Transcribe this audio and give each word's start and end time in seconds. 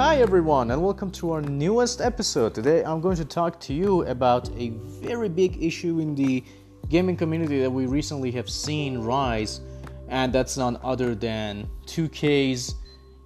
Hi, 0.00 0.16
everyone, 0.16 0.70
and 0.70 0.82
welcome 0.82 1.10
to 1.10 1.32
our 1.32 1.42
newest 1.42 2.00
episode. 2.00 2.54
Today, 2.54 2.82
I'm 2.82 3.02
going 3.02 3.16
to 3.16 3.24
talk 3.26 3.60
to 3.60 3.74
you 3.74 4.02
about 4.06 4.48
a 4.56 4.70
very 4.70 5.28
big 5.28 5.62
issue 5.62 6.00
in 6.00 6.14
the 6.14 6.42
gaming 6.88 7.18
community 7.18 7.60
that 7.60 7.70
we 7.70 7.84
recently 7.84 8.30
have 8.30 8.48
seen 8.48 9.00
rise, 9.00 9.60
and 10.08 10.32
that's 10.32 10.56
none 10.56 10.78
other 10.82 11.14
than 11.14 11.68
2K's 11.84 12.76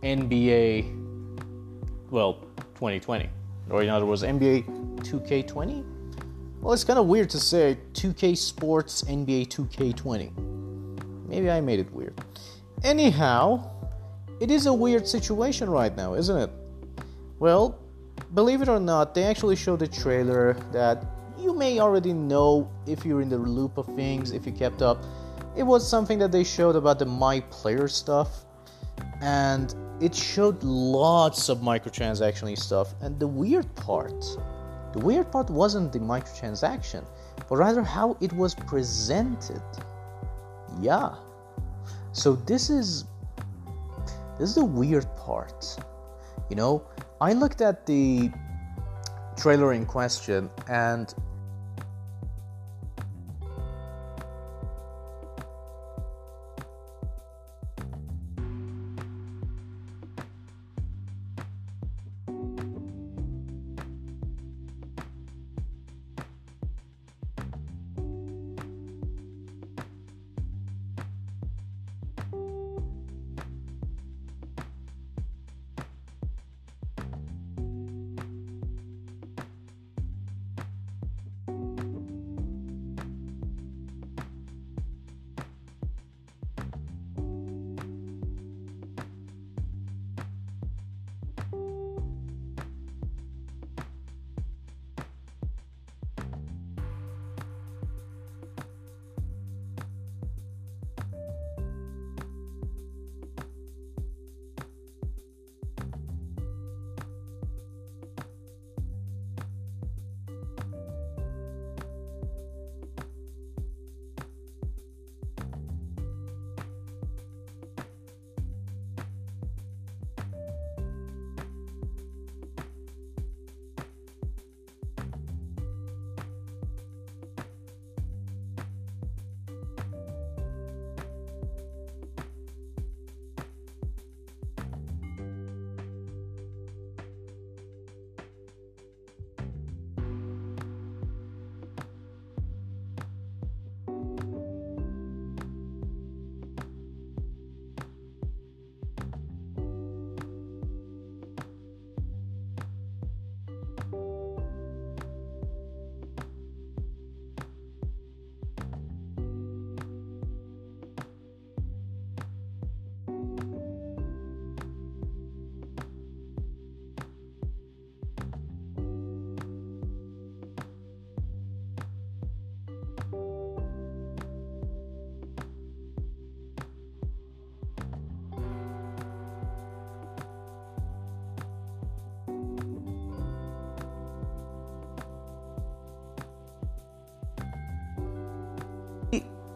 NBA, 0.02 0.90
well, 2.10 2.40
2020, 2.74 3.30
or 3.70 3.84
in 3.84 3.88
other 3.88 4.04
words, 4.04 4.24
NBA 4.24 4.64
2K20. 4.98 5.84
Well, 6.60 6.72
it's 6.72 6.82
kind 6.82 6.98
of 6.98 7.06
weird 7.06 7.30
to 7.30 7.38
say 7.38 7.78
2K 7.92 8.36
Sports 8.36 9.04
NBA 9.04 9.46
2K20. 9.46 11.28
Maybe 11.28 11.48
I 11.52 11.60
made 11.60 11.78
it 11.78 11.92
weird. 11.92 12.20
Anyhow, 12.82 13.70
it 14.40 14.50
is 14.50 14.66
a 14.66 14.72
weird 14.72 15.06
situation 15.06 15.70
right 15.70 15.96
now, 15.96 16.14
isn't 16.14 16.36
it? 16.36 16.50
Well, 17.38 17.80
believe 18.34 18.62
it 18.62 18.68
or 18.68 18.80
not, 18.80 19.14
they 19.14 19.24
actually 19.24 19.56
showed 19.56 19.82
a 19.82 19.88
trailer 19.88 20.54
that 20.72 21.04
you 21.38 21.54
may 21.54 21.80
already 21.80 22.12
know 22.12 22.70
if 22.86 23.04
you're 23.04 23.20
in 23.20 23.28
the 23.28 23.38
loop 23.38 23.76
of 23.76 23.86
things, 23.96 24.30
if 24.32 24.46
you 24.46 24.52
kept 24.52 24.82
up. 24.82 25.04
It 25.56 25.62
was 25.62 25.88
something 25.88 26.18
that 26.18 26.32
they 26.32 26.44
showed 26.44 26.76
about 26.76 26.98
the 26.98 27.06
My 27.06 27.40
Player 27.40 27.86
stuff, 27.88 28.44
and 29.20 29.74
it 30.00 30.14
showed 30.14 30.62
lots 30.62 31.48
of 31.48 31.58
microtransaction 31.58 32.56
stuff. 32.58 32.94
And 33.00 33.18
the 33.18 33.28
weird 33.28 33.72
part, 33.76 34.24
the 34.92 34.98
weird 35.00 35.30
part 35.30 35.50
wasn't 35.50 35.92
the 35.92 35.98
microtransaction, 35.98 37.04
but 37.48 37.56
rather 37.56 37.82
how 37.82 38.16
it 38.20 38.32
was 38.32 38.54
presented. 38.54 39.62
Yeah. 40.80 41.14
So 42.12 42.36
this 42.36 42.70
is 42.70 43.04
this 44.38 44.48
is 44.50 44.54
the 44.56 44.64
weird 44.64 45.06
part. 45.16 45.76
You 46.50 46.56
know, 46.56 46.82
I 47.20 47.32
looked 47.32 47.60
at 47.60 47.86
the 47.86 48.30
trailer 49.36 49.72
in 49.72 49.86
question 49.86 50.50
and 50.68 51.12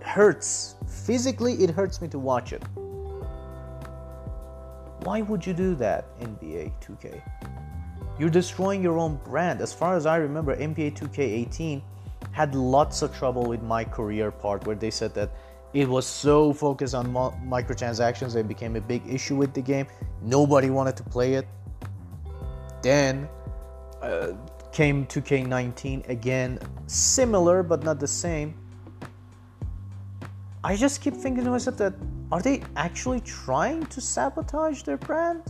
hurts. 0.09 0.75
Physically, 0.87 1.55
it 1.63 1.71
hurts 1.71 2.01
me 2.01 2.09
to 2.09 2.19
watch 2.19 2.53
it. 2.53 2.63
Why 5.05 5.21
would 5.23 5.47
you 5.47 5.53
do 5.53 5.75
that, 5.77 6.19
NBA 6.21 6.73
2K? 6.81 7.23
You're 8.19 8.31
destroying 8.31 8.83
your 8.83 8.99
own 8.99 9.21
brand. 9.25 9.61
As 9.61 9.73
far 9.73 9.97
as 9.97 10.07
I 10.07 10.17
remember, 10.17 10.57
NBA 10.57 10.97
2K18 10.99 11.83
had 12.33 12.55
lots 12.55 13.03
of 13.03 13.15
trouble 13.17 13.45
with 13.45 13.63
my 13.63 13.85
career 13.85 14.31
part 14.31 14.67
where 14.67 14.75
they 14.75 14.91
said 14.91 15.15
that 15.15 15.31
it 15.73 15.89
was 15.89 16.07
so 16.07 16.53
focused 16.53 16.95
on 16.95 17.13
microtransactions 17.47 18.35
it 18.35 18.49
became 18.49 18.77
a 18.77 18.81
big 18.81 19.03
issue 19.07 19.37
with 19.37 19.53
the 19.53 19.61
game. 19.61 19.87
Nobody 20.23 20.71
wanted 20.71 20.97
to 20.97 21.05
play 21.05 21.35
it. 21.35 21.47
Then 22.83 23.29
uh, 24.03 24.33
came 24.73 25.07
2K19 25.07 26.09
again, 26.09 26.59
similar 26.87 27.63
but 27.63 27.83
not 27.85 28.01
the 28.01 28.09
same 28.09 28.55
I 30.69 30.77
just 30.77 31.01
keep 31.01 31.15
thinking 31.15 31.45
to 31.45 31.51
myself 31.51 31.79
that 31.79 31.95
are 32.31 32.43
they 32.43 32.63
actually 32.77 33.21
trying 33.21 33.87
to 33.87 34.03
sabotage 34.03 34.83
their 34.83 34.99
brand 34.99 35.43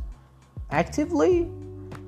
actively? 0.70 1.50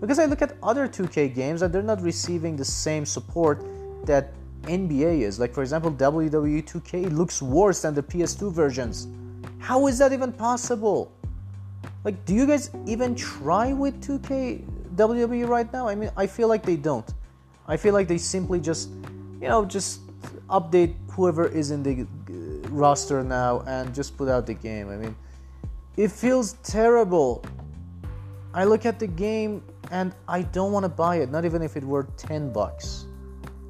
Because 0.00 0.20
I 0.20 0.26
look 0.26 0.42
at 0.42 0.56
other 0.62 0.86
2K 0.86 1.34
games 1.34 1.62
and 1.62 1.74
they're 1.74 1.82
not 1.82 2.00
receiving 2.02 2.54
the 2.54 2.64
same 2.64 3.04
support 3.04 3.66
that 4.06 4.32
NBA 4.62 5.22
is. 5.22 5.40
Like 5.40 5.52
for 5.52 5.62
example, 5.62 5.90
WWE 5.90 6.62
2K 6.62 7.10
looks 7.10 7.42
worse 7.42 7.82
than 7.82 7.94
the 7.94 8.02
PS2 8.04 8.52
versions. 8.52 9.08
How 9.58 9.88
is 9.88 9.98
that 9.98 10.12
even 10.12 10.32
possible? 10.32 11.10
Like, 12.04 12.24
do 12.26 12.32
you 12.32 12.46
guys 12.46 12.70
even 12.86 13.16
try 13.16 13.72
with 13.72 14.00
2K 14.00 14.62
WWE 14.94 15.48
right 15.48 15.72
now? 15.72 15.88
I 15.88 15.96
mean, 15.96 16.12
I 16.16 16.28
feel 16.28 16.46
like 16.46 16.62
they 16.62 16.76
don't. 16.76 17.12
I 17.66 17.76
feel 17.76 17.92
like 17.92 18.06
they 18.06 18.18
simply 18.18 18.60
just, 18.60 18.90
you 19.40 19.48
know, 19.48 19.64
just 19.64 20.02
update 20.48 20.94
whoever 21.10 21.48
is 21.48 21.72
in 21.72 21.82
the 21.82 22.06
roster 22.70 23.22
now 23.22 23.60
and 23.66 23.94
just 23.94 24.16
put 24.16 24.28
out 24.28 24.46
the 24.46 24.54
game. 24.54 24.88
I 24.90 24.96
mean, 24.96 25.16
it 25.96 26.10
feels 26.10 26.54
terrible. 26.62 27.44
I 28.54 28.64
look 28.64 28.86
at 28.86 28.98
the 28.98 29.06
game 29.06 29.62
and 29.90 30.14
I 30.28 30.42
don't 30.42 30.72
want 30.72 30.84
to 30.84 30.88
buy 30.88 31.16
it, 31.16 31.30
not 31.30 31.44
even 31.44 31.62
if 31.62 31.76
it 31.76 31.84
were 31.84 32.04
10 32.16 32.52
bucks. 32.52 33.06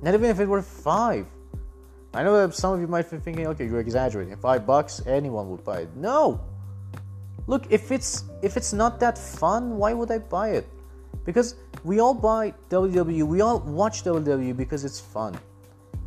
Not 0.02 0.14
even 0.14 0.31
if 0.31 0.41
it 0.41 0.47
were 0.47 0.62
5. 0.62 1.26
I 2.12 2.23
know 2.23 2.47
that 2.47 2.55
some 2.55 2.75
of 2.75 2.81
you 2.81 2.88
might 2.88 3.11
be 3.11 3.19
thinking, 3.19 3.47
okay, 3.49 3.67
you're 3.67 3.81
exaggerating. 3.81 4.37
5 4.37 4.67
bucks, 4.67 5.03
anyone 5.06 5.50
would 5.50 5.64
buy 5.64 5.81
it. 5.81 5.96
No. 5.96 6.41
Look, 7.46 7.70
if 7.70 7.91
it's 7.91 8.25
if 8.43 8.56
it's 8.56 8.73
not 8.73 9.00
that 9.00 9.19
fun, 9.19 9.76
why 9.76 9.93
would 9.93 10.11
I 10.11 10.19
buy 10.19 10.50
it? 10.50 10.69
Because 11.25 11.56
we 11.85 12.00
all 12.00 12.14
buy 12.14 12.55
WWE, 12.69 13.25
we 13.25 13.41
all 13.41 13.61
watch 13.61 14.05
WWE 14.05 14.56
because 14.56 14.85
it's 14.85 15.00
fun. 15.00 15.37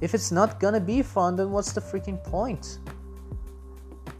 If 0.03 0.13
it's 0.13 0.33
not 0.33 0.59
gonna 0.59 0.81
be 0.81 1.01
fun, 1.01 1.37
then 1.37 1.49
what's 1.49 1.71
the 1.71 1.79
freaking 1.79 2.21
point? 2.21 2.79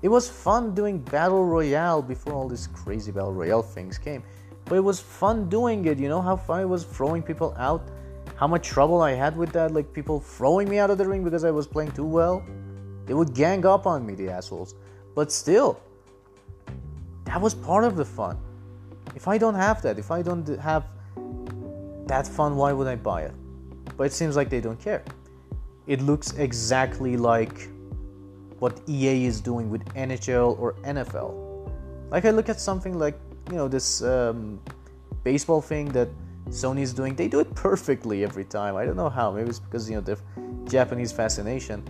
It 0.01 0.07
was 0.07 0.30
fun 0.30 0.74
doing 0.74 1.00
Battle 1.00 1.44
Royale 1.44 2.01
before 2.01 2.31
all 2.31 2.47
these 2.47 2.68
crazy 2.68 3.12
Battle 3.12 3.33
Royale 3.33 3.62
things 3.62 3.97
came. 3.97 4.24
but 4.63 4.75
it 4.75 4.85
was 4.91 5.01
fun 5.01 5.50
doing 5.50 5.83
it. 5.85 6.00
You 6.00 6.07
know 6.07 6.21
how 6.21 6.38
fun 6.38 6.62
it 6.62 6.69
was 6.69 6.85
throwing 6.85 7.21
people 7.21 7.53
out? 7.57 7.89
How 8.38 8.47
much 8.47 8.65
trouble 8.65 9.01
I 9.01 9.12
had 9.12 9.35
with 9.35 9.51
that? 9.51 9.74
Like 9.74 9.91
people 9.91 10.21
throwing 10.21 10.69
me 10.69 10.80
out 10.80 10.89
of 10.89 10.97
the 10.97 11.06
ring 11.06 11.21
because 11.21 11.44
I 11.44 11.51
was 11.51 11.68
playing 11.68 11.91
too 11.91 12.06
well? 12.06 12.41
They 13.06 13.13
would 13.13 13.33
gang 13.33 13.65
up 13.65 13.85
on 13.85 14.06
me, 14.06 14.15
the 14.15 14.30
assholes. 14.30 14.75
But 15.15 15.33
still, 15.33 15.81
that 17.25 17.41
was 17.41 17.53
part 17.53 17.83
of 17.83 17.97
the 17.97 18.06
fun. 18.06 18.39
If 19.15 19.27
I 19.27 19.38
don't 19.38 19.56
have 19.56 19.81
that, 19.81 20.00
if 20.00 20.12
I 20.12 20.21
don't 20.21 20.47
have 20.59 20.85
that 22.07 22.25
fun, 22.25 22.56
why 22.56 22.71
would 22.71 22.88
I 22.88 22.95
buy 22.95 23.24
it? 23.24 23.33
But 23.97 24.06
it 24.06 24.13
seems 24.13 24.38
like 24.38 24.50
they 24.50 24.62
don't 24.62 24.80
care. 24.80 25.03
It 25.88 26.01
looks 26.01 26.31
exactly 26.33 27.18
like 27.18 27.69
what 28.59 28.80
EA 28.88 29.25
is 29.25 29.41
doing 29.41 29.69
with 29.69 29.83
NHL 29.95 30.57
or 30.59 30.74
NFL. 30.83 31.69
Like 32.09 32.25
I 32.25 32.30
look 32.31 32.47
at 32.47 32.59
something 32.59 32.97
like, 32.97 33.19
you 33.50 33.57
know, 33.57 33.68
this 33.68 34.01
um, 34.01 34.59
baseball 35.24 35.62
thing 35.62 35.89
that 35.89 36.09
Sony 36.50 36.81
is 36.81 36.94
doing, 36.94 37.15
they 37.15 37.27
do 37.27 37.39
it 37.39 37.53
perfectly 37.56 38.24
every 38.24 38.45
time. 38.45 38.75
I 38.75 38.85
don't 38.85 38.95
know 38.95 39.09
how. 39.09 39.31
Maybe 39.31 39.50
it's 39.50 39.59
because, 39.59 39.89
you 39.89 39.95
know, 39.95 40.01
the 40.01 40.18
Japanese 40.69 41.12
fascination 41.12 41.83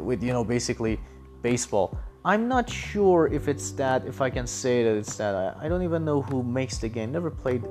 with, 0.00 0.22
you 0.22 0.32
know, 0.32 0.44
basically 0.44 0.98
baseball. 1.42 1.96
I'm 2.24 2.48
not 2.48 2.68
sure 2.70 3.26
if 3.32 3.48
it's 3.48 3.70
that, 3.72 4.06
if 4.06 4.22
I 4.22 4.30
can 4.30 4.46
say 4.46 4.82
that 4.82 4.96
it's 4.96 5.16
that. 5.16 5.34
I, 5.34 5.66
I 5.66 5.68
don't 5.68 5.82
even 5.82 6.04
know 6.04 6.22
who 6.22 6.42
makes 6.42 6.78
the 6.78 6.88
game. 6.88 7.12
Never 7.12 7.30
played 7.30 7.62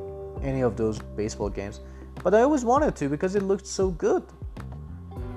any 0.44 0.62
of 0.62 0.78
those 0.78 1.00
baseball 1.00 1.50
games. 1.50 1.80
But 2.24 2.36
I 2.36 2.42
always 2.44 2.64
wanted 2.64 2.96
to 2.98 3.10
because 3.10 3.36
it 3.36 3.42
looked 3.42 3.66
so 3.66 3.90
good. 3.90 4.24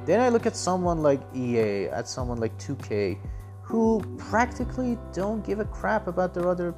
Then 0.07 0.21
I 0.21 0.29
look 0.29 0.47
at 0.47 0.57
someone 0.57 1.03
like 1.03 1.21
EA, 1.35 1.89
at 1.89 2.07
someone 2.09 2.39
like 2.39 2.57
2K, 2.59 3.19
who 3.63 4.01
practically 4.17 4.97
don't 5.13 5.45
give 5.45 5.59
a 5.59 5.65
crap 5.65 6.07
about 6.07 6.33
their 6.33 6.49
other 6.49 6.73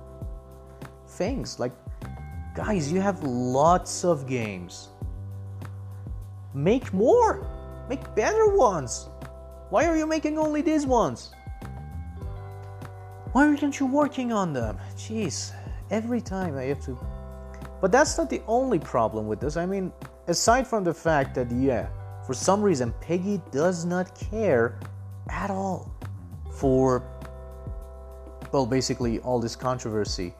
things. 1.07 1.61
Like, 1.61 1.73
guys, 2.57 2.91
you 2.91 3.03
have 3.03 3.23
lots 3.23 4.03
of 4.03 4.27
games. 4.27 4.89
Make 6.55 6.91
more! 6.95 7.47
Make 7.91 8.15
better 8.15 8.57
ones! 8.57 9.11
Why 9.69 9.85
are 9.85 9.97
you 9.97 10.07
making 10.07 10.39
only 10.39 10.63
these 10.63 10.87
ones? 10.87 11.31
Why 13.33 13.47
aren't 13.47 13.79
you 13.79 13.85
working 13.85 14.33
on 14.33 14.55
them? 14.55 14.79
Jeez, 14.97 15.53
every 15.91 16.23
time 16.23 16.57
I 16.57 16.65
have 16.65 16.81
to. 16.87 16.99
But 17.83 17.93
that's 17.93 18.17
not 18.17 18.31
the 18.31 18.41
only 18.49 18.79
problem 18.79 19.27
with 19.27 19.39
this. 19.39 19.59
I 19.59 19.67
mean, 19.67 19.93
aside 20.27 20.67
from 20.67 20.83
the 20.83 20.95
fact 20.95 21.35
that, 21.35 21.51
yeah, 21.53 21.89
for 22.29 22.35
some 22.35 22.61
reason, 22.61 22.93
PEGI 23.01 23.41
does 23.51 23.87
not 23.87 24.15
care 24.15 24.79
at 25.31 25.51
all 25.51 25.91
for, 26.51 27.03
well, 28.53 28.67
basically 28.67 29.19
all 29.21 29.41
this 29.41 29.57
controversy, 29.57 30.35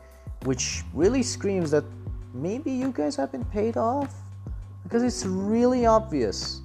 which 0.45 0.83
really 0.93 1.23
screams 1.23 1.71
that 1.71 1.85
maybe 2.35 2.71
you 2.71 2.93
guys 2.93 3.17
have 3.17 3.33
been 3.33 3.47
paid 3.47 3.79
off 3.79 4.15
because 4.83 5.03
it's 5.03 5.25
really 5.25 5.87
obvious. 5.87 6.61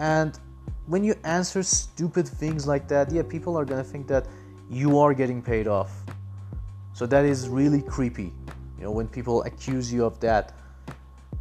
And 0.00 0.36
when 0.88 1.04
you 1.04 1.14
answer 1.22 1.62
stupid 1.62 2.26
things 2.26 2.66
like 2.66 2.88
that, 2.88 3.12
yeah, 3.12 3.22
people 3.22 3.56
are 3.56 3.64
gonna 3.64 3.84
think 3.84 4.08
that 4.08 4.26
you 4.68 4.98
are 4.98 5.14
getting 5.14 5.42
paid 5.42 5.68
off. 5.68 5.92
So 6.92 7.06
that 7.06 7.24
is 7.24 7.48
really 7.48 7.82
creepy, 7.82 8.32
you 8.78 8.82
know, 8.82 8.90
when 8.90 9.06
people 9.06 9.44
accuse 9.44 9.92
you 9.92 10.04
of 10.04 10.18
that. 10.18 10.54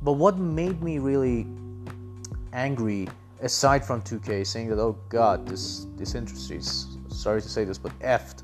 But 0.04 0.12
what 0.12 0.38
made 0.38 0.84
me 0.84 1.00
really 1.00 1.48
angry, 2.54 3.10
aside 3.42 3.84
from 3.84 4.02
2K 4.02 4.46
saying 4.46 4.70
that, 4.70 4.80
oh 4.80 4.98
god, 5.10 5.48
this 5.48 5.88
this 5.98 6.16
industry 6.16 6.58
is 6.58 6.98
sorry 7.10 7.42
to 7.42 7.50
say 7.50 7.64
this, 7.66 7.78
but 7.78 7.98
effed. 8.00 8.44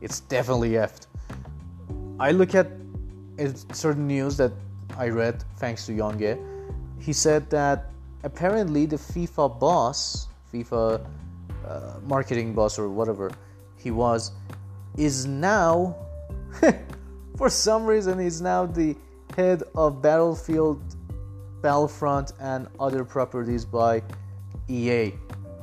It's 0.00 0.20
definitely 0.20 0.72
effed. 0.72 1.06
I 2.20 2.30
look 2.30 2.54
at 2.54 2.68
certain 3.72 4.06
news 4.06 4.36
that 4.36 4.52
I 4.96 5.08
read 5.08 5.44
thanks 5.56 5.86
to 5.86 5.92
Yonge. 5.92 6.38
He 6.98 7.12
said 7.12 7.50
that 7.50 7.90
apparently 8.22 8.86
the 8.86 8.96
FIFA 8.96 9.60
boss, 9.60 10.28
FIFA 10.52 11.04
uh, 11.66 11.94
marketing 12.06 12.54
boss 12.54 12.78
or 12.78 12.88
whatever, 12.88 13.30
he 13.76 13.90
was, 13.90 14.32
is 14.96 15.26
now, 15.26 15.94
for 17.36 17.50
some 17.50 17.84
reason, 17.84 18.18
he's 18.18 18.40
now 18.40 18.64
the 18.64 18.96
head 19.36 19.62
of 19.74 20.00
Battlefield, 20.00 20.80
Battlefront, 21.62 22.32
and 22.40 22.68
other 22.78 23.04
properties 23.04 23.64
by 23.64 24.02
EA. 24.68 25.12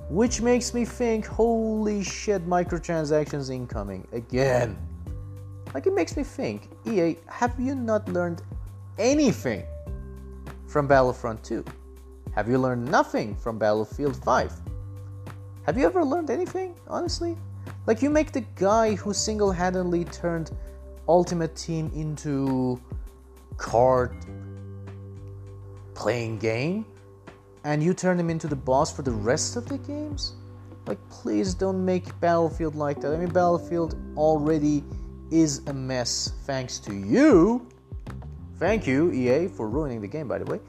Which 0.09 0.41
makes 0.41 0.73
me 0.73 0.85
think, 0.85 1.25
holy 1.25 2.03
shit, 2.03 2.47
microtransactions 2.47 3.53
incoming 3.53 4.07
again. 4.11 4.77
Like, 5.73 5.87
it 5.87 5.95
makes 5.95 6.15
me 6.15 6.23
think, 6.23 6.69
EA, 6.85 7.17
have 7.27 7.59
you 7.59 7.75
not 7.75 8.07
learned 8.09 8.41
anything 8.99 9.63
from 10.67 10.87
Battlefront 10.87 11.43
2? 11.43 11.63
Have 12.35 12.49
you 12.49 12.57
learned 12.57 12.85
nothing 12.89 13.35
from 13.35 13.57
Battlefield 13.57 14.15
5? 14.23 14.53
Have 15.65 15.77
you 15.77 15.85
ever 15.85 16.03
learned 16.03 16.29
anything, 16.29 16.75
honestly? 16.87 17.37
Like 17.87 18.01
you 18.01 18.09
make 18.09 18.31
the 18.31 18.45
guy 18.55 18.95
who 18.95 19.13
single-handedly 19.13 20.05
turned 20.05 20.51
Ultimate 21.07 21.55
Team 21.55 21.91
into 21.95 22.81
card 23.57 24.15
playing 25.95 26.39
game 26.39 26.85
and 27.63 27.81
you 27.81 27.93
turn 27.93 28.19
him 28.19 28.29
into 28.29 28.47
the 28.47 28.55
boss 28.55 28.93
for 28.93 29.01
the 29.01 29.11
rest 29.11 29.55
of 29.55 29.67
the 29.67 29.77
games? 29.77 30.33
Like 30.85 30.99
please 31.09 31.53
don't 31.53 31.83
make 31.83 32.19
Battlefield 32.19 32.75
like 32.75 32.99
that. 33.01 33.13
I 33.13 33.17
mean 33.17 33.29
Battlefield 33.29 33.95
already 34.17 34.83
is 35.31 35.61
a 35.67 35.73
mess 35.73 36.33
thanks 36.45 36.79
to 36.79 36.93
you. 36.93 37.67
Thank 38.59 38.85
you 38.85 39.11
EA 39.11 39.47
for 39.47 39.67
ruining 39.69 40.01
the 40.01 40.07
game 40.07 40.27
by 40.27 40.39
the 40.39 40.45
way. 40.45 40.59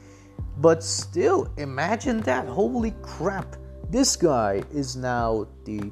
But 0.57 0.83
still 0.83 1.51
imagine 1.57 2.21
that. 2.21 2.47
Holy 2.47 2.93
crap. 3.01 3.55
This 3.89 4.15
guy 4.15 4.63
is 4.71 4.95
now 4.95 5.47
the 5.65 5.91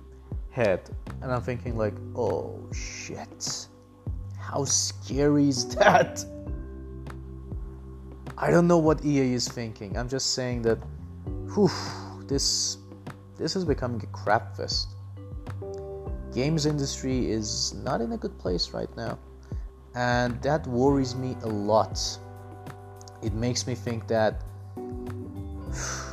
head 0.53 0.87
and 1.23 1.31
i'm 1.31 1.41
thinking 1.41 1.75
like 1.75 1.95
oh 2.15 2.59
shit 2.71 3.67
how 4.37 4.63
scary 4.63 5.49
is 5.49 5.67
that 5.75 6.23
i 8.43 8.51
don't 8.51 8.67
know 8.67 8.77
what 8.77 9.05
ea 9.05 9.33
is 9.33 9.47
thinking. 9.47 9.95
I'm 9.97 10.09
just 10.09 10.33
saying 10.33 10.63
that 10.63 10.77
whew, 11.53 11.71
this 12.27 12.77
this 13.37 13.55
is 13.55 13.63
becoming 13.63 14.03
a 14.03 14.07
crap 14.07 14.57
fest. 14.57 14.89
Games 16.33 16.65
industry 16.65 17.31
is 17.31 17.73
not 17.85 18.01
in 18.01 18.11
a 18.11 18.17
good 18.17 18.37
place 18.37 18.71
right 18.71 18.93
now. 18.97 19.17
And 19.95 20.41
that 20.41 20.67
worries 20.67 21.15
me 21.15 21.37
a 21.43 21.47
lot. 21.47 21.97
It 23.21 23.33
makes 23.33 23.65
me 23.65 23.75
think 23.75 24.07
that 24.07 24.43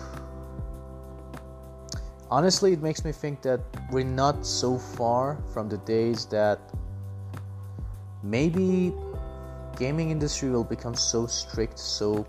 honestly 2.31 2.73
it 2.73 2.81
makes 2.81 3.05
me 3.05 3.11
think 3.11 3.43
that 3.43 3.61
we're 3.91 4.13
not 4.23 4.47
so 4.47 4.79
far 4.79 5.39
from 5.53 5.69
the 5.69 5.79
days 5.79 6.27
that 6.27 6.61
maybe 8.23 8.95
gaming 9.81 10.11
industry 10.11 10.51
will 10.51 10.69
become 10.77 10.95
so 10.95 11.27
strict 11.27 11.79
so 11.79 12.27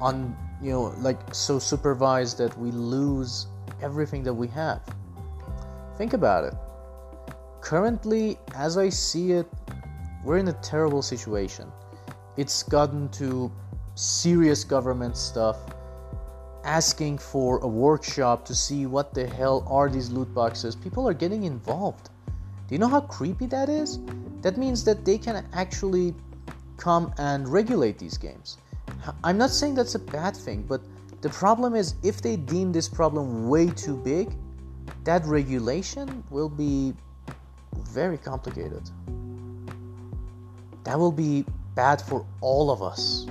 on 0.00 0.36
you 0.62 0.70
know 0.70 0.94
like 1.08 1.18
so 1.34 1.58
supervised 1.58 2.38
that 2.38 2.56
we 2.58 2.70
lose 2.70 3.46
everything 3.82 4.22
that 4.22 4.32
we 4.42 4.46
have 4.46 4.80
think 5.98 6.12
about 6.12 6.44
it 6.44 6.54
currently 7.60 8.38
as 8.54 8.78
i 8.78 8.88
see 8.88 9.32
it 9.32 9.48
we're 10.24 10.38
in 10.38 10.48
a 10.48 10.58
terrible 10.72 11.02
situation 11.02 11.70
it's 12.36 12.62
gotten 12.62 13.08
to 13.08 13.50
serious 13.94 14.64
government 14.64 15.16
stuff 15.16 15.58
asking 16.64 17.18
for 17.18 17.58
a 17.58 17.68
workshop 17.68 18.44
to 18.46 18.54
see 18.54 18.86
what 18.86 19.14
the 19.14 19.26
hell 19.26 19.66
are 19.68 19.88
these 19.88 20.10
loot 20.10 20.32
boxes, 20.34 20.74
people 20.74 21.06
are 21.06 21.14
getting 21.14 21.44
involved. 21.44 22.10
Do 22.26 22.74
you 22.74 22.78
know 22.78 22.88
how 22.88 23.02
creepy 23.02 23.46
that 23.46 23.68
is? 23.68 23.98
That 24.40 24.56
means 24.56 24.82
that 24.84 25.04
they 25.04 25.18
can 25.18 25.46
actually 25.52 26.14
come 26.76 27.12
and 27.18 27.48
regulate 27.48 27.98
these 27.98 28.18
games. 28.18 28.58
I'm 29.22 29.38
not 29.38 29.50
saying 29.50 29.74
that's 29.74 29.94
a 29.94 29.98
bad 29.98 30.36
thing, 30.36 30.62
but 30.62 30.80
the 31.20 31.30
problem 31.30 31.74
is 31.74 31.94
if 32.02 32.20
they 32.20 32.36
deem 32.36 32.72
this 32.72 32.88
problem 32.88 33.48
way 33.48 33.70
too 33.70 33.96
big, 33.96 34.34
that 35.04 35.24
regulation 35.24 36.22
will 36.30 36.48
be 36.48 36.94
very 37.90 38.18
complicated. 38.18 38.90
That 40.84 40.98
will 40.98 41.12
be 41.12 41.46
bad 41.74 42.02
for 42.02 42.26
all 42.40 42.70
of 42.70 42.82
us 42.82 43.26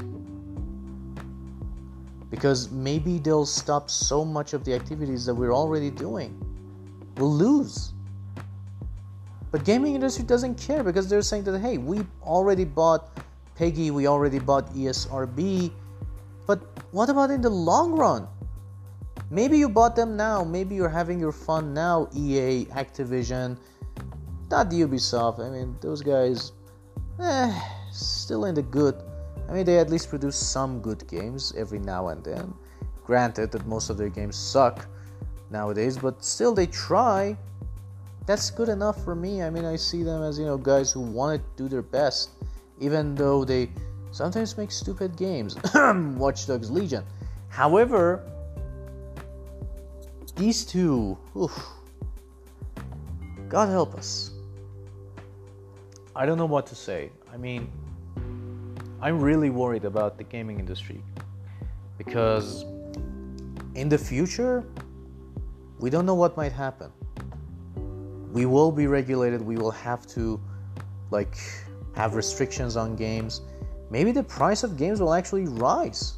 because 2.33 2.71
maybe 2.71 3.19
they'll 3.19 3.45
stop 3.45 3.91
so 3.91 4.25
much 4.25 4.53
of 4.53 4.65
the 4.65 4.73
activities 4.73 5.23
that 5.23 5.35
we're 5.35 5.53
already 5.53 5.91
doing. 5.91 6.35
We'll 7.17 7.31
lose. 7.31 7.93
But 9.51 9.63
gaming 9.65 9.93
industry 9.93 10.25
doesn't 10.25 10.55
care 10.55 10.83
because 10.83 11.07
they're 11.07 11.21
saying 11.21 11.43
that 11.43 11.59
hey, 11.59 11.77
we 11.77 12.03
already 12.23 12.65
bought 12.65 13.19
PEGI, 13.57 13.91
we 13.91 14.07
already 14.07 14.39
bought 14.39 14.74
ESRB, 14.74 15.72
but 16.45 16.60
what 16.91 17.10
about 17.10 17.31
in 17.31 17.41
the 17.41 17.50
long 17.50 17.93
run? 17.93 18.27
Maybe 19.29 19.57
you 19.57 19.69
bought 19.69 19.95
them 19.95 20.15
now, 20.15 20.43
maybe 20.43 20.75
you're 20.75 20.89
having 20.89 21.19
your 21.19 21.31
fun 21.31 21.74
now, 21.74 22.07
EA, 22.13 22.65
Activision, 22.65 23.57
not 24.50 24.69
Ubisoft. 24.69 25.39
I 25.39 25.50
mean, 25.50 25.75
those 25.81 26.01
guys, 26.01 26.51
eh, 27.19 27.60
still 27.91 28.45
in 28.45 28.55
the 28.55 28.62
good. 28.62 28.95
I 29.50 29.53
mean, 29.53 29.65
they 29.65 29.79
at 29.79 29.89
least 29.89 30.10
produce 30.10 30.36
some 30.36 30.79
good 30.81 31.07
games 31.07 31.53
every 31.57 31.79
now 31.79 32.10
and 32.10 32.24
then. 32.24 32.53
Granted 33.03 33.51
that 33.51 33.65
most 33.65 33.89
of 33.89 33.98
their 33.98 34.10
games 34.10 34.36
suck 34.36 34.88
nowadays, 35.50 35.98
but 35.98 36.24
still 36.24 36.53
they 36.53 36.67
try. 36.67 37.38
That's 38.25 38.50
good 38.50 38.69
enough 38.69 39.03
for 39.03 39.15
me. 39.15 39.41
I 39.41 39.50
mean, 39.50 39.65
I 39.65 39.75
see 39.75 40.03
them 40.03 40.24
as, 40.24 40.39
you 40.39 40.45
know, 40.45 40.57
guys 40.57 40.91
who 40.91 41.01
want 41.01 41.41
to 41.41 41.63
do 41.63 41.67
their 41.67 41.81
best, 41.81 42.29
even 42.80 43.15
though 43.15 43.46
they 43.46 43.70
sometimes 44.12 44.58
make 44.58 44.72
stupid 44.72 45.15
games. 45.15 45.56
Watch 45.75 46.48
Dogs 46.48 46.70
Legion. 46.70 47.03
However, 47.50 48.24
these 50.36 50.65
two, 50.65 51.18
oof, 51.36 51.58
God 53.50 53.70
help 53.70 53.96
us. 53.96 54.32
I 56.15 56.25
don't 56.25 56.38
know 56.38 56.46
what 56.46 56.65
to 56.68 56.75
say. 56.75 57.12
I 57.32 57.38
mean, 57.38 57.72
I'm 59.01 59.20
really 59.20 59.50
worried 59.50 59.86
about 59.86 60.18
the 60.18 60.24
gaming 60.24 60.60
industry 60.60 61.01
because 61.98 62.63
in 63.75 63.89
the 63.89 63.98
future, 63.98 64.63
we 65.80 65.89
don't 65.89 66.06
know 66.06 66.15
what 66.15 66.38
might 66.38 66.51
happen. 66.51 66.92
We 68.32 68.46
will 68.46 68.72
be 68.72 68.88
regulated, 68.88 69.42
we 69.42 69.58
will 69.58 69.72
have 69.72 70.08
to 70.08 70.39
like 71.12 71.38
have 71.93 72.15
restrictions 72.15 72.75
on 72.75 72.95
games. 72.95 73.41
Maybe 73.89 74.12
the 74.12 74.23
price 74.23 74.63
of 74.63 74.77
games 74.77 75.00
will 75.00 75.13
actually 75.13 75.47
rise. 75.47 76.13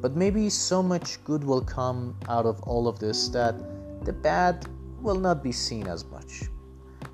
But 0.00 0.16
maybe 0.16 0.48
so 0.48 0.82
much 0.82 1.22
good 1.24 1.42
will 1.42 1.62
come 1.62 2.16
out 2.28 2.46
of 2.46 2.62
all 2.62 2.86
of 2.86 2.98
this 2.98 3.28
that 3.28 3.54
the 4.04 4.12
bad 4.12 4.66
will 5.00 5.18
not 5.18 5.42
be 5.42 5.52
seen 5.52 5.86
as 5.86 6.04
much. 6.06 6.44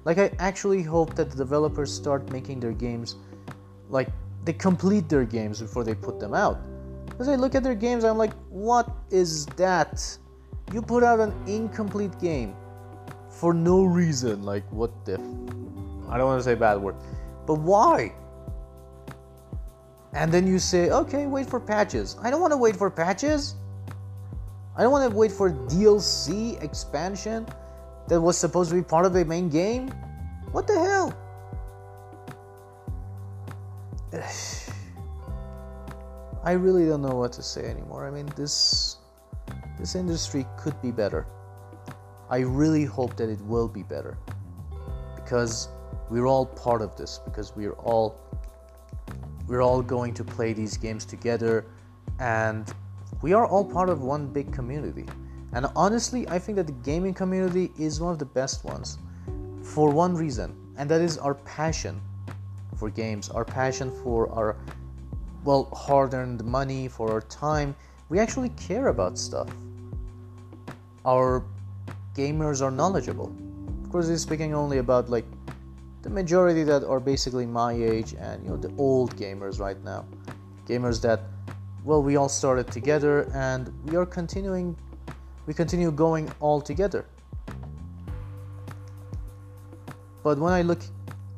Like, 0.04 0.18
I 0.18 0.30
actually 0.38 0.82
hope 0.82 1.14
that 1.14 1.30
the 1.30 1.36
developers 1.36 1.92
start 1.92 2.30
making 2.30 2.60
their 2.60 2.72
games 2.72 3.16
like 3.88 4.08
they 4.44 4.52
complete 4.52 5.08
their 5.08 5.24
games 5.24 5.60
before 5.60 5.84
they 5.84 5.94
put 5.94 6.20
them 6.20 6.34
out. 6.34 6.58
Because 7.06 7.28
I 7.28 7.36
look 7.36 7.54
at 7.54 7.62
their 7.62 7.74
games, 7.74 8.04
I'm 8.04 8.18
like, 8.18 8.34
what 8.48 8.90
is 9.10 9.46
that? 9.56 10.18
You 10.72 10.82
put 10.82 11.02
out 11.02 11.20
an 11.20 11.32
incomplete 11.46 12.18
game 12.20 12.54
for 13.28 13.54
no 13.54 13.84
reason. 13.84 14.42
Like, 14.42 14.64
what 14.70 15.04
the? 15.04 15.14
F- 15.14 15.63
I 16.08 16.18
don't 16.18 16.26
want 16.26 16.40
to 16.40 16.44
say 16.44 16.54
bad 16.54 16.80
word, 16.80 16.96
but 17.46 17.54
why? 17.54 18.12
And 20.12 20.30
then 20.32 20.46
you 20.46 20.58
say, 20.58 20.90
okay, 20.90 21.26
wait 21.26 21.48
for 21.48 21.58
patches. 21.58 22.16
I 22.22 22.30
don't 22.30 22.40
want 22.40 22.52
to 22.52 22.56
wait 22.56 22.76
for 22.76 22.88
patches. 22.90 23.56
I 24.76 24.82
don't 24.82 24.92
want 24.92 25.10
to 25.10 25.16
wait 25.16 25.32
for 25.32 25.50
DLC 25.50 26.62
expansion 26.62 27.46
that 28.08 28.20
was 28.20 28.36
supposed 28.38 28.70
to 28.70 28.76
be 28.76 28.82
part 28.82 29.06
of 29.06 29.12
the 29.12 29.24
main 29.24 29.48
game. 29.48 29.88
What 30.52 30.66
the 30.66 30.74
hell? 30.74 31.12
I 36.44 36.52
really 36.52 36.86
don't 36.86 37.02
know 37.02 37.16
what 37.16 37.32
to 37.34 37.42
say 37.42 37.64
anymore. 37.64 38.06
I 38.06 38.10
mean, 38.10 38.26
this 38.36 38.98
this 39.78 39.94
industry 39.94 40.46
could 40.56 40.80
be 40.80 40.90
better. 40.92 41.26
I 42.30 42.38
really 42.38 42.84
hope 42.84 43.16
that 43.16 43.28
it 43.28 43.40
will 43.42 43.68
be 43.68 43.82
better 43.82 44.16
because 45.16 45.68
we're 46.14 46.28
all 46.28 46.46
part 46.46 46.80
of 46.80 46.94
this 46.94 47.18
because 47.24 47.56
we're 47.56 47.78
all 47.90 48.16
we're 49.48 49.62
all 49.62 49.82
going 49.82 50.14
to 50.14 50.22
play 50.22 50.52
these 50.52 50.76
games 50.76 51.04
together 51.04 51.66
and 52.20 52.72
we 53.20 53.32
are 53.32 53.44
all 53.48 53.64
part 53.64 53.88
of 53.88 54.02
one 54.02 54.28
big 54.28 54.52
community. 54.52 55.06
And 55.54 55.66
honestly, 55.74 56.28
I 56.28 56.38
think 56.38 56.54
that 56.54 56.68
the 56.68 56.78
gaming 56.90 57.14
community 57.14 57.72
is 57.76 58.00
one 58.00 58.12
of 58.12 58.20
the 58.20 58.30
best 58.40 58.64
ones 58.64 58.98
for 59.62 59.90
one 59.90 60.14
reason, 60.14 60.54
and 60.76 60.88
that 60.88 61.00
is 61.00 61.18
our 61.18 61.34
passion 61.34 62.00
for 62.76 62.90
games, 62.90 63.28
our 63.30 63.44
passion 63.44 63.90
for 64.04 64.30
our 64.30 64.56
well 65.44 65.64
hard-earned 65.72 66.44
money, 66.44 66.86
for 66.86 67.10
our 67.10 67.22
time. 67.22 67.74
We 68.08 68.20
actually 68.20 68.50
care 68.50 68.86
about 68.86 69.18
stuff. 69.18 69.48
Our 71.04 71.42
gamers 72.14 72.62
are 72.62 72.70
knowledgeable. 72.70 73.34
Of 73.82 73.90
course, 73.90 74.08
is 74.08 74.22
speaking 74.22 74.54
only 74.54 74.78
about 74.78 75.10
like 75.10 75.26
the 76.04 76.10
majority 76.10 76.62
that 76.62 76.84
are 76.84 77.00
basically 77.00 77.46
my 77.46 77.72
age 77.72 78.14
and 78.20 78.44
you 78.44 78.50
know 78.50 78.58
the 78.58 78.70
old 78.76 79.16
gamers 79.16 79.58
right 79.58 79.82
now, 79.82 80.04
gamers 80.68 81.00
that 81.00 81.20
well 81.82 82.02
we 82.02 82.16
all 82.16 82.28
started 82.28 82.70
together 82.70 83.30
and 83.32 83.72
we 83.86 83.96
are 83.96 84.04
continuing 84.04 84.76
we 85.46 85.54
continue 85.54 85.90
going 85.90 86.30
all 86.40 86.60
together. 86.60 87.06
But 90.22 90.38
when 90.38 90.52
I 90.52 90.60
look 90.60 90.82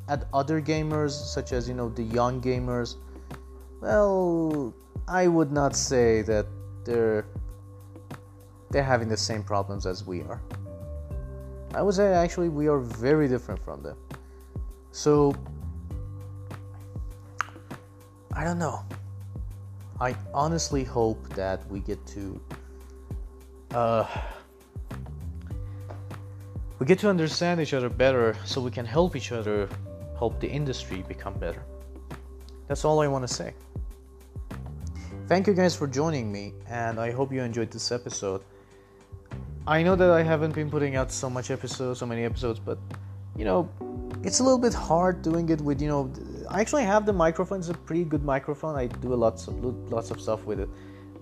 at 0.09 0.27
other 0.33 0.61
gamers, 0.61 1.11
such 1.11 1.53
as 1.53 1.69
you 1.69 1.73
know 1.73 1.87
the 1.87 2.03
young 2.03 2.41
gamers, 2.41 2.95
well, 3.79 4.73
I 5.07 5.27
would 5.27 5.51
not 5.51 5.77
say 5.77 6.23
that 6.23 6.45
they're 6.83 7.25
they're 8.69 8.83
having 8.83 9.07
the 9.07 9.15
same 9.15 9.43
problems 9.43 9.85
as 9.85 10.05
we 10.05 10.23
are. 10.23 10.41
I 11.73 11.81
would 11.81 11.95
say 11.95 12.11
actually 12.11 12.49
we 12.49 12.67
are 12.67 12.79
very 12.79 13.29
different 13.29 13.63
from 13.63 13.81
them. 13.81 13.97
So 14.97 15.31
I 18.33 18.43
don't 18.43 18.57
know. 18.57 18.83
I 20.01 20.15
honestly 20.33 20.83
hope 20.83 21.21
that 21.35 21.59
we 21.69 21.81
get 21.81 22.03
to 22.07 22.41
uh, 23.75 24.07
we 26.79 26.87
get 26.87 26.97
to 26.97 27.09
understand 27.09 27.61
each 27.61 27.75
other 27.75 27.89
better 27.89 28.35
so 28.43 28.59
we 28.59 28.71
can 28.71 28.87
help 28.87 29.15
each 29.15 29.31
other 29.31 29.69
help 30.17 30.39
the 30.39 30.49
industry 30.49 31.03
become 31.07 31.35
better. 31.35 31.63
That's 32.67 32.83
all 32.83 32.99
I 32.99 33.07
want 33.07 33.27
to 33.27 33.31
say. 33.31 33.53
Thank 35.27 35.45
you 35.45 35.53
guys 35.53 35.75
for 35.75 35.85
joining 35.85 36.31
me, 36.31 36.53
and 36.67 36.99
I 36.99 37.11
hope 37.11 37.31
you 37.31 37.43
enjoyed 37.43 37.69
this 37.69 37.91
episode. 37.91 38.41
I 39.67 39.83
know 39.83 39.95
that 39.95 40.09
I 40.09 40.23
haven't 40.23 40.55
been 40.55 40.71
putting 40.71 40.95
out 40.95 41.11
so 41.11 41.29
much 41.29 41.51
episodes, 41.51 41.99
so 41.99 42.07
many 42.07 42.23
episodes, 42.23 42.59
but 42.59 42.79
you 43.35 43.45
know, 43.45 43.69
it's 44.27 44.39
a 44.41 44.43
little 44.43 44.59
bit 44.59 44.73
hard 44.73 45.21
doing 45.21 45.47
it 45.49 45.61
with 45.61 45.81
you 45.81 45.87
know. 45.87 46.11
I 46.49 46.59
actually 46.59 46.83
have 46.83 47.05
the 47.05 47.13
microphone; 47.13 47.59
it's 47.59 47.69
a 47.69 47.73
pretty 47.73 48.03
good 48.03 48.25
microphone. 48.25 48.75
I 48.75 48.87
do 48.87 49.13
a 49.13 49.19
lots 49.25 49.47
of 49.47 49.53
lots 49.89 50.11
of 50.11 50.19
stuff 50.19 50.43
with 50.43 50.59
it, 50.59 50.69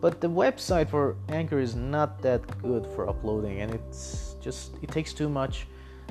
but 0.01 0.19
the 0.19 0.27
website 0.27 0.89
for 0.89 1.15
Anchor 1.29 1.59
is 1.59 1.75
not 1.75 2.19
that 2.23 2.41
good 2.63 2.87
for 2.95 3.07
uploading, 3.07 3.61
and 3.61 3.71
it's 3.71 4.35
just 4.41 4.71
it 4.81 4.89
takes 4.89 5.13
too 5.13 5.29
much, 5.29 5.67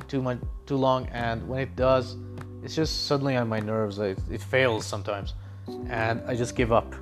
too 0.06 0.22
much, 0.22 0.38
too 0.66 0.76
long, 0.76 1.06
and 1.08 1.46
when 1.48 1.60
it 1.60 1.74
does, 1.74 2.16
it's 2.62 2.76
just 2.76 3.06
suddenly 3.08 3.34
on 3.34 3.48
my 3.48 3.58
nerves. 3.58 3.98
It, 3.98 4.18
it 4.30 4.40
fails 4.40 4.86
sometimes, 4.86 5.34
and 5.88 6.22
I 6.28 6.36
just 6.36 6.54
give 6.54 6.70
up. 6.72 6.94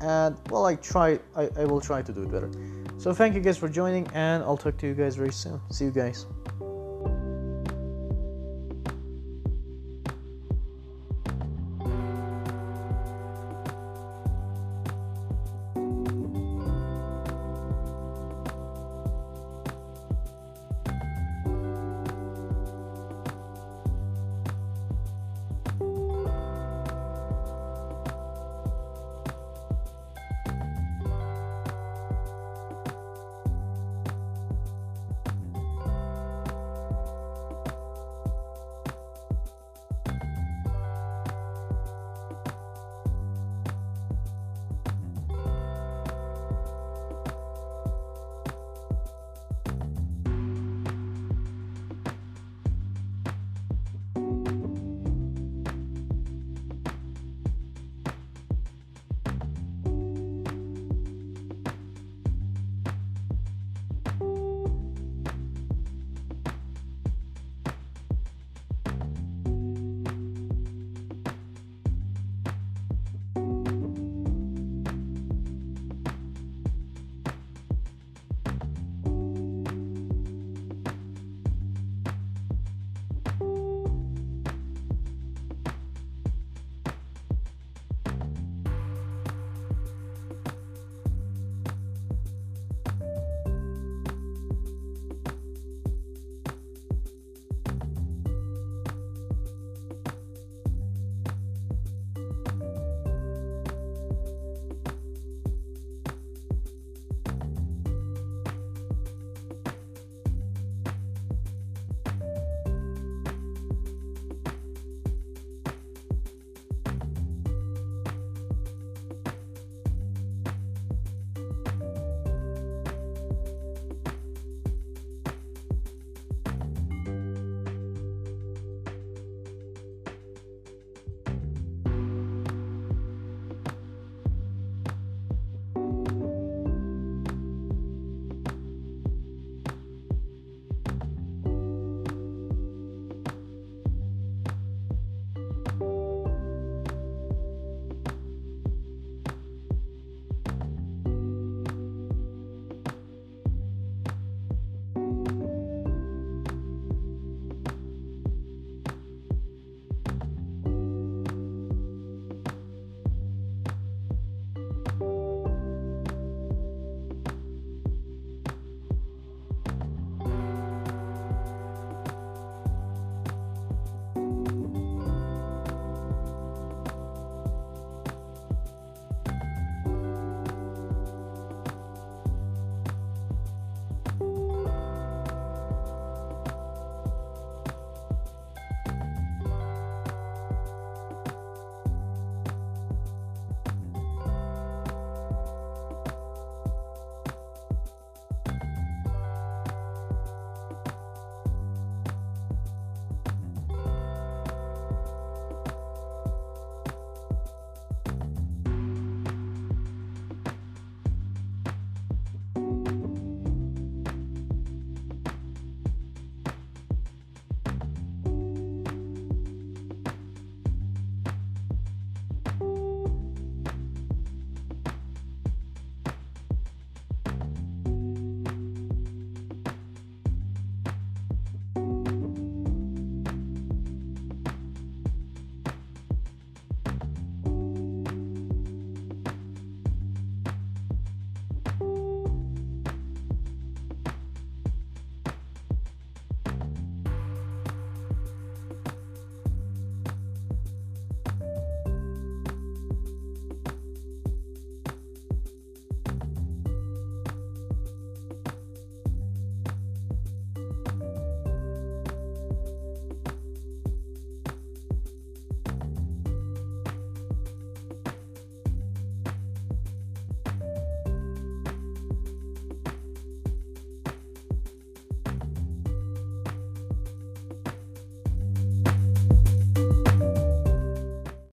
And 0.00 0.36
well, 0.50 0.66
I 0.66 0.76
try. 0.76 1.18
I, 1.34 1.48
I 1.58 1.64
will 1.64 1.80
try 1.80 2.00
to 2.00 2.12
do 2.12 2.22
it 2.22 2.30
better. 2.30 2.50
So 2.98 3.12
thank 3.12 3.34
you 3.34 3.40
guys 3.40 3.58
for 3.58 3.68
joining, 3.68 4.06
and 4.14 4.44
I'll 4.44 4.56
talk 4.56 4.76
to 4.78 4.86
you 4.86 4.94
guys 4.94 5.16
very 5.16 5.32
soon. 5.32 5.60
See 5.70 5.86
you 5.86 5.90
guys. 5.90 6.26